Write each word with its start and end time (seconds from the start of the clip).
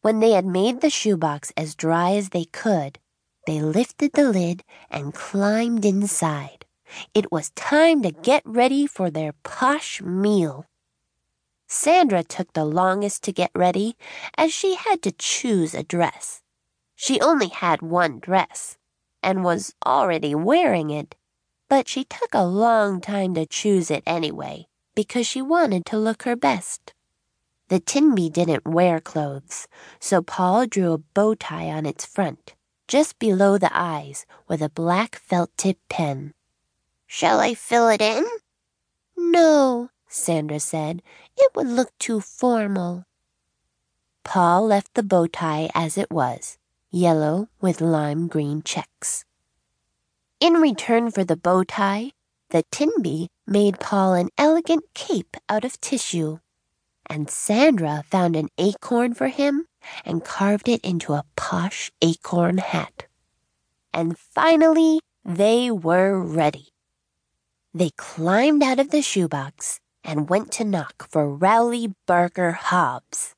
When 0.00 0.20
they 0.20 0.30
had 0.30 0.46
made 0.46 0.80
the 0.80 0.90
shoebox 0.90 1.52
as 1.56 1.74
dry 1.74 2.12
as 2.12 2.28
they 2.28 2.44
could, 2.44 2.98
they 3.46 3.60
lifted 3.60 4.12
the 4.12 4.30
lid 4.30 4.62
and 4.90 5.12
climbed 5.14 5.84
inside. 5.84 6.64
It 7.14 7.32
was 7.32 7.50
time 7.50 8.02
to 8.02 8.12
get 8.12 8.42
ready 8.44 8.86
for 8.86 9.10
their 9.10 9.32
posh 9.42 10.00
meal. 10.00 10.66
Sandra 11.66 12.22
took 12.22 12.52
the 12.52 12.64
longest 12.64 13.22
to 13.24 13.32
get 13.32 13.50
ready, 13.54 13.96
as 14.38 14.52
she 14.52 14.74
had 14.74 15.02
to 15.02 15.12
choose 15.12 15.74
a 15.74 15.82
dress. 15.82 16.42
She 16.94 17.20
only 17.20 17.48
had 17.48 17.82
one 17.82 18.20
dress, 18.20 18.78
and 19.22 19.44
was 19.44 19.74
already 19.84 20.34
wearing 20.34 20.90
it, 20.90 21.14
but 21.68 21.88
she 21.88 22.04
took 22.04 22.32
a 22.32 22.46
long 22.46 23.00
time 23.00 23.34
to 23.34 23.44
choose 23.44 23.90
it 23.90 24.02
anyway, 24.06 24.66
because 24.94 25.26
she 25.26 25.42
wanted 25.42 25.84
to 25.86 25.98
look 25.98 26.22
her 26.22 26.36
best. 26.36 26.94
The 27.68 27.80
Tinby 27.80 28.30
didn't 28.30 28.66
wear 28.66 28.98
clothes, 28.98 29.68
so 30.00 30.22
Paul 30.22 30.66
drew 30.66 30.92
a 30.92 30.98
bow 30.98 31.34
tie 31.34 31.68
on 31.68 31.84
its 31.84 32.06
front, 32.06 32.54
just 32.86 33.18
below 33.18 33.58
the 33.58 33.70
eyes, 33.72 34.24
with 34.48 34.62
a 34.62 34.70
black 34.70 35.16
felt 35.16 35.50
tip 35.58 35.78
pen. 35.90 36.32
Shall 37.06 37.40
I 37.40 37.52
fill 37.54 37.88
it 37.88 38.00
in? 38.00 38.26
No, 39.16 39.90
Sandra 40.08 40.60
said. 40.60 41.02
It 41.36 41.52
would 41.54 41.66
look 41.66 41.92
too 41.98 42.20
formal. 42.20 43.04
Paul 44.24 44.66
left 44.66 44.94
the 44.94 45.02
bow 45.02 45.26
tie 45.26 45.68
as 45.74 45.98
it 45.98 46.10
was, 46.10 46.56
yellow 46.90 47.48
with 47.60 47.82
lime 47.82 48.28
green 48.28 48.62
checks. 48.62 49.26
In 50.40 50.54
return 50.54 51.10
for 51.10 51.24
the 51.24 51.36
bow 51.36 51.64
tie, 51.64 52.12
the 52.48 52.62
Tinby 52.70 53.28
made 53.46 53.78
Paul 53.78 54.14
an 54.14 54.30
elegant 54.38 54.84
cape 54.94 55.36
out 55.48 55.64
of 55.64 55.80
tissue, 55.80 56.38
and 57.08 57.30
Sandra 57.30 58.04
found 58.10 58.36
an 58.36 58.48
acorn 58.58 59.14
for 59.14 59.28
him 59.28 59.66
and 60.04 60.24
carved 60.24 60.68
it 60.68 60.84
into 60.84 61.14
a 61.14 61.24
posh 61.36 61.90
acorn 62.02 62.58
hat. 62.58 63.06
And 63.92 64.18
finally, 64.18 65.00
they 65.24 65.70
were 65.70 66.20
ready. 66.20 66.68
They 67.74 67.90
climbed 67.96 68.62
out 68.62 68.78
of 68.78 68.90
the 68.90 69.02
shoebox 69.02 69.80
and 70.04 70.28
went 70.28 70.52
to 70.52 70.64
knock 70.64 71.08
for 71.10 71.34
Rowley 71.34 71.94
Barker 72.06 72.52
Hobbs. 72.52 73.34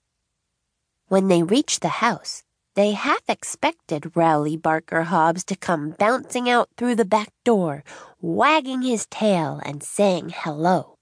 When 1.09 1.29
they 1.29 1.43
reached 1.43 1.83
the 1.83 1.89
house, 1.89 2.45
they 2.77 2.93
half 2.93 3.23
expected 3.29 4.15
Rowley 4.15 4.57
Barker 4.57 5.03
Hobbs 5.03 5.43
to 5.45 5.57
come 5.57 5.97
bouncing 5.99 6.49
out 6.49 6.69
through 6.77 6.95
the 6.95 7.05
back 7.05 7.33
door, 7.45 7.83
wagging 8.21 8.83
his 8.83 9.07
tail 9.07 9.61
and 9.65 9.83
saying 9.83 10.33
hello. 10.35 10.97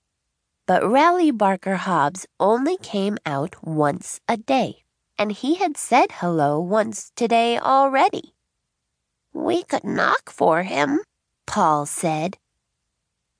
But 0.69 0.87
Rowley 0.87 1.31
Barker 1.31 1.77
Hobbs 1.77 2.27
only 2.39 2.77
came 2.77 3.17
out 3.25 3.57
once 3.65 4.21
a 4.29 4.37
day, 4.37 4.85
and 5.17 5.33
he 5.33 5.55
had 5.55 5.79
said 5.79 6.21
hello 6.21 6.61
once 6.61 7.11
today 7.17 7.59
already. 7.59 8.35
We 9.33 9.63
could 9.63 9.85
knock 9.85 10.29
for 10.29 10.65
him, 10.65 11.01
Paul 11.47 11.87
said. 11.87 12.37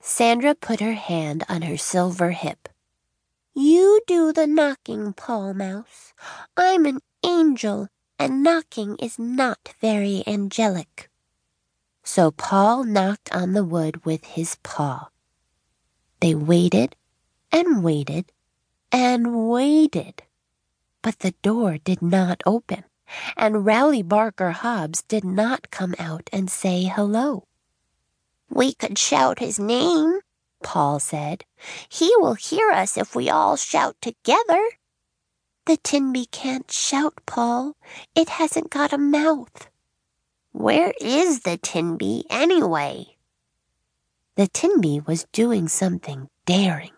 Sandra 0.01 0.55
put 0.55 0.79
her 0.79 0.95
hand 0.95 1.43
on 1.47 1.61
her 1.61 1.77
silver 1.77 2.31
hip. 2.31 2.67
You 3.53 4.01
do 4.07 4.33
the 4.33 4.47
knocking, 4.47 5.13
Paul 5.13 5.53
Mouse. 5.53 6.13
I'm 6.57 6.87
an 6.87 6.99
angel, 7.23 7.89
and 8.17 8.41
knocking 8.41 8.97
is 8.97 9.19
not 9.19 9.75
very 9.79 10.23
angelic. 10.25 11.11
So 12.03 12.31
Paul 12.31 12.85
knocked 12.85 13.31
on 13.31 13.53
the 13.53 13.63
wood 13.63 14.03
with 14.03 14.25
his 14.25 14.57
paw. 14.63 15.09
They 16.21 16.33
waited 16.33 16.95
and 17.51 17.83
waited 17.83 18.31
and 18.91 19.49
waited, 19.49 20.23
but 21.01 21.19
the 21.19 21.33
door 21.41 21.77
did 21.77 22.01
not 22.01 22.41
open, 22.45 22.83
and 23.37 23.65
Rowley 23.65 24.01
Barker 24.01 24.51
Hobbs 24.51 25.01
did 25.03 25.23
not 25.23 25.71
come 25.71 25.95
out 25.99 26.29
and 26.33 26.49
say 26.49 26.83
hello. 26.83 27.45
We 28.49 28.73
could 28.73 28.97
shout 28.97 29.39
his 29.39 29.59
name, 29.59 30.19
Paul 30.63 30.99
said. 30.99 31.45
He 31.87 32.11
will 32.17 32.33
hear 32.33 32.71
us 32.71 32.97
if 32.97 33.15
we 33.15 33.29
all 33.29 33.55
shout 33.55 33.95
together. 34.01 34.63
The 35.65 35.77
Tinby 35.77 36.25
can't 36.31 36.71
shout, 36.71 37.13
Paul. 37.25 37.75
It 38.15 38.29
hasn't 38.29 38.71
got 38.71 38.91
a 38.91 38.97
mouth. 38.97 39.69
Where 40.51 40.93
is 40.99 41.41
the 41.41 41.57
Tinby, 41.57 42.25
anyway? 42.29 43.17
The 44.35 44.47
Tinby 44.47 45.01
was 45.05 45.25
doing 45.31 45.67
something 45.67 46.27
daring. 46.45 46.91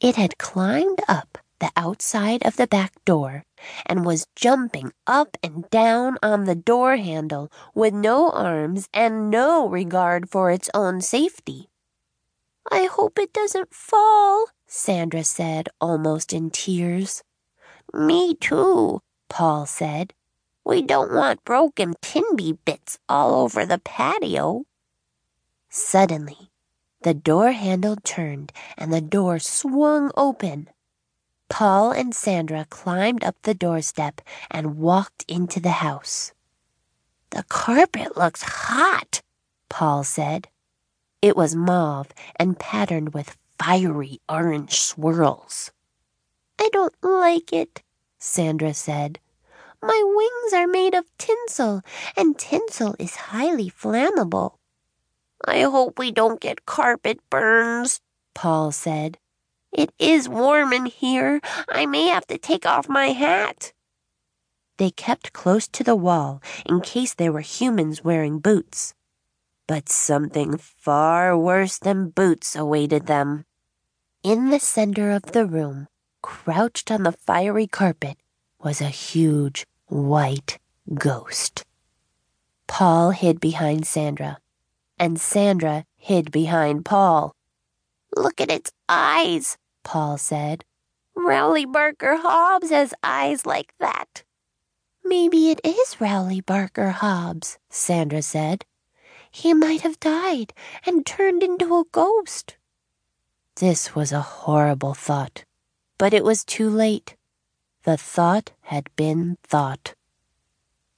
It 0.00 0.16
had 0.16 0.36
climbed 0.36 1.00
up 1.08 1.38
the 1.58 1.70
outside 1.74 2.44
of 2.44 2.56
the 2.56 2.66
back 2.66 2.92
door 3.06 3.44
and 3.86 4.04
was 4.04 4.26
jumping 4.36 4.92
up 5.06 5.38
and 5.42 5.68
down 5.70 6.18
on 6.22 6.44
the 6.44 6.54
door 6.54 6.96
handle 6.96 7.50
with 7.74 7.94
no 7.94 8.30
arms 8.30 8.88
and 8.92 9.30
no 9.30 9.66
regard 9.66 10.28
for 10.28 10.50
its 10.50 10.68
own 10.74 11.00
safety. 11.00 11.70
I 12.70 12.84
hope 12.84 13.18
it 13.18 13.32
doesn't 13.32 13.74
fall, 13.74 14.46
Sandra 14.66 15.24
said, 15.24 15.70
almost 15.80 16.32
in 16.32 16.50
tears. 16.50 17.22
Me 17.94 18.34
too, 18.34 19.00
Paul 19.30 19.64
said. 19.64 20.12
We 20.62 20.82
don't 20.82 21.14
want 21.14 21.44
broken 21.44 21.94
Tinby 22.02 22.58
bits 22.64 22.98
all 23.08 23.34
over 23.34 23.64
the 23.64 23.78
patio. 23.78 24.64
Suddenly, 25.70 26.50
the 27.02 27.14
door 27.14 27.52
handle 27.52 27.96
turned 28.02 28.52
and 28.76 28.92
the 28.92 29.00
door 29.00 29.38
swung 29.38 30.10
open. 30.16 30.68
Paul 31.48 31.92
and 31.92 32.14
Sandra 32.14 32.66
climbed 32.68 33.22
up 33.22 33.36
the 33.42 33.54
doorstep 33.54 34.20
and 34.50 34.78
walked 34.78 35.24
into 35.28 35.60
the 35.60 35.82
house. 35.82 36.32
The 37.30 37.44
carpet 37.44 38.16
looks 38.16 38.42
hot, 38.42 39.22
Paul 39.68 40.04
said. 40.04 40.48
It 41.22 41.36
was 41.36 41.54
mauve 41.54 42.08
and 42.36 42.58
patterned 42.58 43.14
with 43.14 43.36
fiery 43.58 44.20
orange 44.28 44.80
swirls. 44.80 45.70
I 46.58 46.68
don't 46.72 46.94
like 47.02 47.52
it, 47.52 47.82
Sandra 48.18 48.74
said. 48.74 49.20
My 49.82 50.02
wings 50.04 50.52
are 50.54 50.66
made 50.66 50.94
of 50.94 51.04
tinsel, 51.18 51.82
and 52.16 52.38
tinsel 52.38 52.96
is 52.98 53.16
highly 53.16 53.70
flammable. 53.70 54.54
I 55.44 55.60
hope 55.62 55.98
we 55.98 56.10
don't 56.10 56.40
get 56.40 56.66
carpet 56.66 57.20
burns, 57.30 58.00
Paul 58.34 58.72
said. 58.72 59.18
It 59.72 59.92
is 59.98 60.28
warm 60.28 60.72
in 60.72 60.86
here. 60.86 61.40
I 61.68 61.86
may 61.86 62.08
have 62.08 62.26
to 62.28 62.38
take 62.38 62.64
off 62.64 62.88
my 62.88 63.08
hat. 63.08 63.72
They 64.78 64.90
kept 64.90 65.32
close 65.32 65.68
to 65.68 65.84
the 65.84 65.96
wall 65.96 66.42
in 66.64 66.80
case 66.80 67.14
there 67.14 67.32
were 67.32 67.40
humans 67.40 68.04
wearing 68.04 68.38
boots. 68.38 68.94
But 69.66 69.88
something 69.88 70.58
far 70.58 71.36
worse 71.36 71.78
than 71.78 72.10
boots 72.10 72.54
awaited 72.54 73.06
them. 73.06 73.44
In 74.22 74.50
the 74.50 74.60
center 74.60 75.10
of 75.10 75.32
the 75.32 75.46
room, 75.46 75.88
crouched 76.22 76.90
on 76.90 77.02
the 77.02 77.12
fiery 77.12 77.66
carpet, 77.66 78.16
was 78.60 78.80
a 78.80 78.88
huge 78.88 79.66
white 79.86 80.58
ghost. 80.94 81.64
Paul 82.66 83.10
hid 83.10 83.40
behind 83.40 83.86
Sandra, 83.86 84.38
and 84.98 85.20
Sandra 85.20 85.84
hid 85.96 86.30
behind 86.30 86.84
Paul. 86.84 87.34
Look 88.16 88.40
at 88.40 88.50
its 88.50 88.72
eyes, 88.88 89.58
Paul 89.84 90.18
said. 90.18 90.64
Rowley 91.14 91.64
Barker 91.64 92.16
Hobbs 92.16 92.70
has 92.70 92.94
eyes 93.02 93.46
like 93.46 93.72
that. 93.80 94.24
Maybe 95.04 95.50
it 95.50 95.60
is 95.64 96.00
Rowley 96.00 96.40
Barker 96.40 96.90
Hobbs, 96.90 97.58
Sandra 97.70 98.22
said. 98.22 98.64
He 99.30 99.54
might 99.54 99.82
have 99.82 100.00
died 100.00 100.52
and 100.84 101.04
turned 101.04 101.42
into 101.42 101.76
a 101.76 101.84
ghost. 101.92 102.56
This 103.56 103.94
was 103.94 104.12
a 104.12 104.20
horrible 104.20 104.94
thought, 104.94 105.44
but 105.98 106.12
it 106.12 106.24
was 106.24 106.44
too 106.44 106.68
late. 106.68 107.16
The 107.84 107.96
thought 107.96 108.52
had 108.62 108.88
been 108.96 109.38
thought. 109.42 109.94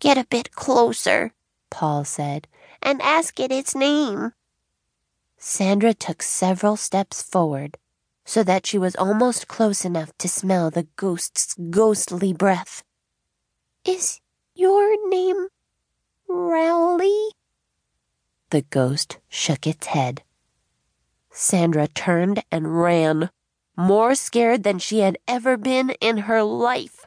Get 0.00 0.16
a 0.16 0.26
bit 0.30 0.52
closer, 0.52 1.32
Paul 1.70 2.04
said, 2.04 2.48
and 2.82 3.00
ask 3.02 3.38
it 3.40 3.52
its 3.52 3.74
name. 3.74 4.32
Sandra 5.36 5.94
took 5.94 6.22
several 6.22 6.76
steps 6.76 7.22
forward 7.22 7.78
so 8.24 8.42
that 8.42 8.66
she 8.66 8.76
was 8.76 8.94
almost 8.96 9.48
close 9.48 9.84
enough 9.84 10.12
to 10.18 10.28
smell 10.28 10.70
the 10.70 10.86
ghost's 10.96 11.54
ghostly 11.70 12.32
breath. 12.32 12.82
Is 13.86 14.20
your 14.54 15.08
name 15.08 15.48
Rowley? 16.28 17.30
The 18.50 18.62
ghost 18.62 19.18
shook 19.28 19.66
its 19.66 19.86
head. 19.86 20.22
Sandra 21.30 21.88
turned 21.88 22.42
and 22.50 22.80
ran, 22.80 23.30
more 23.76 24.14
scared 24.14 24.62
than 24.62 24.78
she 24.78 24.98
had 24.98 25.16
ever 25.26 25.56
been 25.56 25.90
in 26.00 26.18
her 26.28 26.42
life. 26.42 27.06